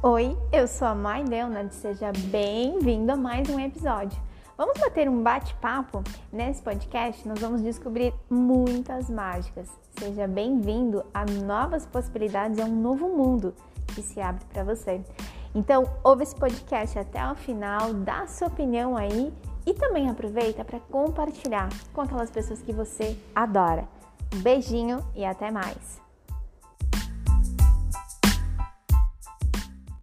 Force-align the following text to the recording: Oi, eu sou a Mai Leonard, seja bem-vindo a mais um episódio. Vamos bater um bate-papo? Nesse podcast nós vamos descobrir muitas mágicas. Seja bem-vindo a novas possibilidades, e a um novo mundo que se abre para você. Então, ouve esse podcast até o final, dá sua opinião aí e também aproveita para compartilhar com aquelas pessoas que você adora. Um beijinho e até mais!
Oi, 0.00 0.38
eu 0.52 0.68
sou 0.68 0.86
a 0.86 0.94
Mai 0.94 1.24
Leonard, 1.24 1.74
seja 1.74 2.12
bem-vindo 2.30 3.10
a 3.10 3.16
mais 3.16 3.50
um 3.50 3.58
episódio. 3.58 4.16
Vamos 4.56 4.78
bater 4.78 5.08
um 5.08 5.24
bate-papo? 5.24 6.04
Nesse 6.32 6.62
podcast 6.62 7.26
nós 7.26 7.40
vamos 7.40 7.60
descobrir 7.62 8.14
muitas 8.30 9.10
mágicas. 9.10 9.68
Seja 9.98 10.28
bem-vindo 10.28 11.04
a 11.12 11.24
novas 11.24 11.84
possibilidades, 11.84 12.58
e 12.58 12.62
a 12.62 12.66
um 12.66 12.80
novo 12.80 13.08
mundo 13.08 13.52
que 13.88 14.00
se 14.00 14.20
abre 14.20 14.44
para 14.52 14.62
você. 14.62 15.00
Então, 15.52 15.82
ouve 16.04 16.22
esse 16.22 16.36
podcast 16.36 16.96
até 16.96 17.28
o 17.28 17.34
final, 17.34 17.92
dá 17.92 18.24
sua 18.28 18.46
opinião 18.46 18.96
aí 18.96 19.34
e 19.66 19.74
também 19.74 20.08
aproveita 20.08 20.64
para 20.64 20.78
compartilhar 20.78 21.70
com 21.92 22.02
aquelas 22.02 22.30
pessoas 22.30 22.62
que 22.62 22.72
você 22.72 23.18
adora. 23.34 23.88
Um 24.32 24.38
beijinho 24.42 25.04
e 25.16 25.24
até 25.24 25.50
mais! 25.50 26.07